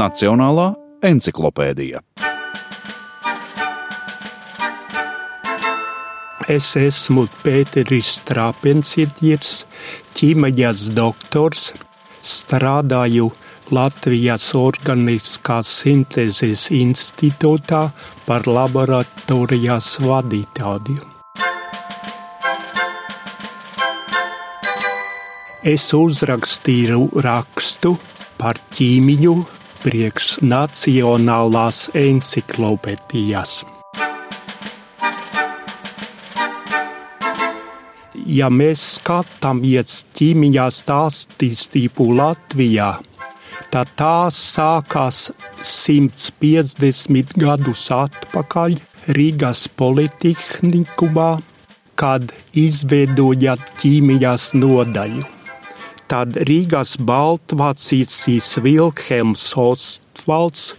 Nacionālā 0.00 0.70
encyklopēdija. 1.04 2.00
Es 6.50 6.70
esmu 6.80 7.26
Pēteris 7.44 8.14
Strāpensītis, 8.16 9.66
ķīmijas 10.16 10.88
doktors, 10.96 11.74
strādāju 12.26 13.28
Latvijas 13.70 14.48
Organiskās 14.58 15.70
sintēzes 15.82 16.70
institūtā 16.74 17.84
par 18.24 18.48
laboratorijas 18.48 19.92
vadītāju. 20.02 21.04
Es 25.70 25.90
uzrakstīju 25.92 27.22
rakstu 27.22 27.98
par 28.40 28.56
ķīmiju 28.72 29.38
priekš 29.82 30.40
Nacionālās 30.44 31.86
encyklopēdijas. 31.96 33.60
Ja 38.30 38.50
mēs 38.52 38.82
skatāmies 38.98 40.02
ķīmijas 40.18 40.82
attīstību 40.94 42.06
Latvijā, 42.20 42.92
tad 43.72 43.90
tās 43.98 44.38
sākās 44.52 45.30
150 45.64 47.34
gadus 47.40 47.88
atpakaļ 47.96 48.78
Rīgas 49.16 49.66
politehnikumā, 49.80 51.30
kad 51.98 52.32
izveidoja 52.54 53.56
ķīmijas 53.80 54.52
nodaļu. 54.60 55.39
Tad 56.10 56.34
Rīgas 56.42 56.96
Baltvācīs 57.06 58.58
Vilhelms 58.64 59.44
Ostvalds, 59.62 60.74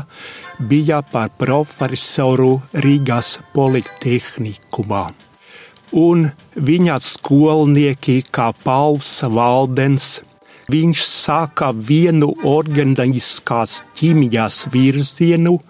bija 0.58 0.98
par 1.12 1.28
profesoru 1.38 2.60
Rīgas 2.74 3.38
politehnikumā. 3.54 5.04
Un 5.92 6.30
viņa 6.56 6.96
skolnieki 7.02 8.24
kā 8.34 8.50
Pauls 8.64 9.22
Valdens, 9.22 10.22
viņš 10.72 11.04
sāka 11.06 11.70
vienu 11.90 12.32
organiskās 12.42 13.82
ķīmijas 13.98 14.66
virzienu, 14.74 15.60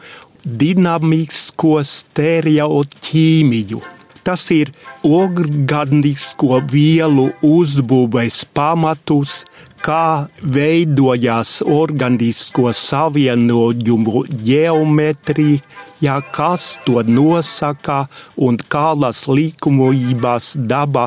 dinamisko 0.46 1.82
stereoķīmiju 1.84 3.95
Tas 4.26 4.42
ir 4.50 4.72
organisko 5.06 6.58
vielu 6.72 7.28
uzbūves 7.46 8.40
pamatus, 8.58 9.44
kā 9.86 10.26
veidojās 10.56 11.60
organisko 11.62 12.72
savienojumu 12.74 14.24
ģeometrija, 14.48 15.62
ja 16.02 16.18
kas 16.34 16.80
to 16.84 17.04
nosaka 17.06 18.02
un 18.48 18.58
kādas 18.74 19.22
likumības 19.30 20.56
daba 20.74 21.06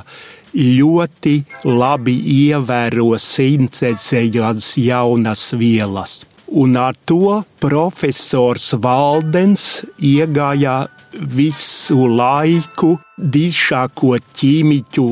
ļoti 0.55 1.35
labi 1.67 2.15
ievēro 2.39 3.11
sintēzējot 3.27 4.73
jaunas 4.87 5.49
vielas. 5.59 6.21
Un 6.51 6.75
ar 6.75 6.95
to 7.05 7.43
profesors 7.61 8.73
Valdens 8.81 9.83
iegāja 10.01 10.87
visu 11.13 12.07
laiku 12.09 12.95
dišāko 13.19 14.17
ķīmiķu 14.39 15.07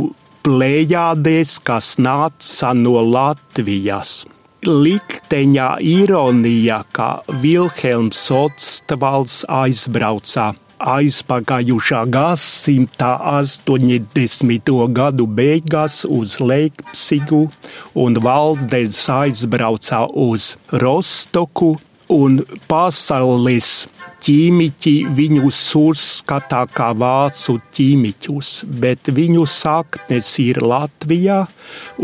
plējādēs, 0.47 1.57
kas 1.67 1.95
nāca 2.01 2.73
no 2.73 3.01
Latvijas. 3.05 4.23
Likteņa 4.65 5.67
ironija, 5.85 6.81
ka 6.91 7.09
Vilhelms 7.43 8.23
Otstvalds 8.33 9.43
aizbrauca 9.61 10.53
aizpagājušā 10.79 12.03
gadsimta 12.13 13.15
80. 13.33 14.71
gadu 14.93 15.27
beigās 15.27 16.03
uz 16.05 16.37
Leipzigu 16.39 17.47
un 17.95 18.21
Valdens 18.23 19.01
aizbrauca 19.09 20.05
uz 20.13 20.55
Rostoku 20.71 21.75
un 22.13 22.39
pasaules 22.69 23.87
ķīmiķi 24.23 24.93
viņus 25.17 25.59
uzskatā 25.77 26.63
kā 26.73 26.89
vācu 26.97 27.57
ķīmiķus, 27.75 28.49
bet 28.81 29.11
viņu 29.13 29.45
saknes 29.49 30.31
ir 30.43 30.61
Latvijā, 30.63 31.43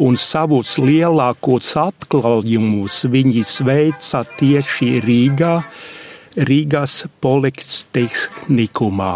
un 0.05 0.19
savus 0.19 0.77
lielākos 0.81 1.73
atklājumus 1.81 3.03
viņi 3.09 3.43
veica 3.65 4.23
tieši 4.39 4.91
Rīgā, 5.03 5.55
Rīgas 6.37 7.05
politehnikumā. 7.21 9.13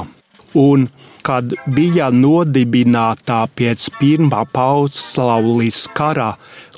Un 0.58 0.88
kad 1.28 1.52
bija 1.76 2.08
nodibināta 2.14 3.42
pēc 3.58 3.90
Pirmā 4.00 4.46
pasaules 4.54 5.80
kara 5.98 6.30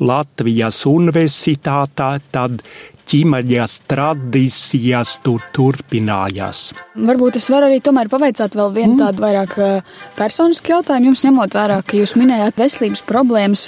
Latvijas 0.01 0.85
universitātā, 0.89 2.09
tad 2.33 2.63
ķīmaģijas 3.09 3.75
tradīcijas 3.90 5.16
tur 5.25 5.44
turpinājās. 5.56 6.62
Varbūt 7.09 7.40
es 7.40 7.47
varu 7.52 7.70
arī 7.70 7.80
tomēr 7.84 8.09
pavaicāt 8.12 8.58
vēl 8.58 8.72
vienu 8.75 8.94
mm. 8.94 9.02
tādu 9.02 9.24
vairāk 9.24 9.56
personisku 10.18 10.74
jautājumu. 10.75 11.09
Jums 11.09 11.25
ņemot 11.25 11.58
vērā, 11.58 11.80
ka 11.86 11.97
jūs 11.97 12.16
minējāt 12.20 12.59
veselības 12.59 13.03
problēmas, 13.09 13.66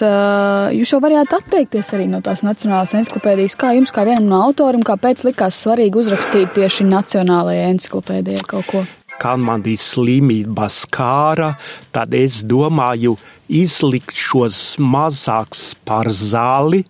jūs 0.77 0.93
jau 0.93 1.01
varējāt 1.03 1.35
atteikties 1.39 1.93
arī 1.97 2.07
no 2.11 2.21
tās 2.25 2.45
nacionālās 2.45 2.95
encyklopēdijas. 3.01 3.57
Kā 3.59 3.73
jums, 3.77 3.93
kā 3.95 4.05
vienam 4.07 4.29
no 4.29 4.41
autoriem, 4.47 4.85
kāpēc 4.85 5.25
likās 5.27 5.59
svarīgi 5.65 6.03
uzrakstīt 6.03 6.53
tieši 6.57 6.89
nacionālajai 6.91 7.69
encyklopēdijai 7.75 8.49
kaut 8.49 8.69
ko? 8.69 8.87
Kad 9.21 9.37
man 9.37 9.61
bija 9.61 9.77
slimība 9.77 10.65
skāra, 10.71 11.51
tad 11.93 12.15
es 12.17 12.39
domāju, 12.47 13.17
izlikt 13.51 14.15
šos 14.17 14.57
mazākus 14.79 15.73
par 15.87 16.09
zāli, 16.15 16.81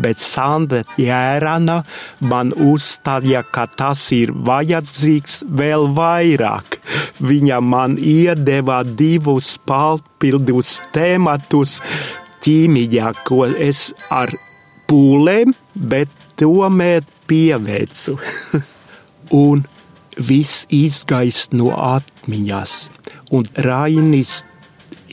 bet 0.00 0.20
Sandra 0.22 0.82
Jērana 1.00 1.82
man 2.30 2.52
uzstāja, 2.56 3.44
ka 3.44 3.66
tas 3.78 4.06
ir 4.16 4.32
vajadzīgs 4.48 5.42
vēl 5.60 5.88
vairāk. 5.98 6.80
Viņa 7.20 7.60
man 7.64 7.98
iedeva 8.00 8.82
divus 8.88 9.56
papildus 9.68 10.78
tematus 10.96 11.78
ķīmijā, 12.44 13.12
ko 13.28 13.44
es 13.46 13.90
ar 14.10 14.32
pūlēm, 14.88 15.52
bet 15.74 16.12
tomēr 16.40 17.04
pieveicu. 17.28 18.16
Un 19.44 19.66
viss 20.18 20.64
izgaist 20.72 21.52
no 21.54 21.70
atmiņas, 21.76 22.74
un 23.34 23.46
Rainis 23.64 24.40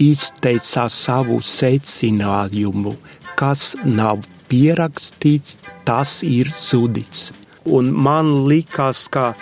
izteica 0.02 0.88
savu 0.92 1.40
secinājumu, 1.44 2.96
kas 3.40 3.74
nav 3.84 4.24
pierakstīts, 4.50 5.58
tas 5.88 6.22
ir 6.24 6.52
sudīts. 6.54 7.32
Un 7.66 7.92
man 8.08 8.32
likās, 8.50 9.08
ka 9.10 9.34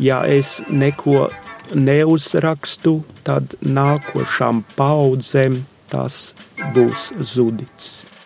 ja 0.00 0.22
es 0.24 0.58
neko 0.70 1.28
neuzrakstu, 1.74 3.00
tad 3.28 3.58
nākošām 3.60 4.62
paudzēm 4.76 5.60
tas 5.92 6.32
būs 6.74 7.10
zudīts. 7.34 8.17